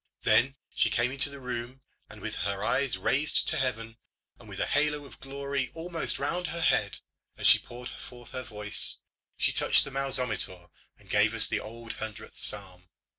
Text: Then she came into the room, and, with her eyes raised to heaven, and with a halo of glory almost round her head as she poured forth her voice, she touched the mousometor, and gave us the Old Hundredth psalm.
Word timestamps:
Then 0.23 0.55
she 0.73 0.89
came 0.89 1.11
into 1.11 1.29
the 1.29 1.39
room, 1.39 1.81
and, 2.09 2.21
with 2.21 2.37
her 2.37 2.63
eyes 2.63 2.97
raised 2.97 3.47
to 3.49 3.55
heaven, 3.57 3.97
and 4.39 4.49
with 4.49 4.59
a 4.59 4.65
halo 4.65 5.05
of 5.05 5.19
glory 5.19 5.69
almost 5.75 6.17
round 6.17 6.47
her 6.47 6.61
head 6.61 6.97
as 7.37 7.45
she 7.45 7.59
poured 7.59 7.89
forth 7.89 8.31
her 8.31 8.41
voice, 8.41 8.97
she 9.37 9.51
touched 9.53 9.83
the 9.83 9.91
mousometor, 9.91 10.71
and 10.97 11.11
gave 11.11 11.35
us 11.35 11.47
the 11.47 11.59
Old 11.59 11.93
Hundredth 11.97 12.39
psalm. 12.39 12.89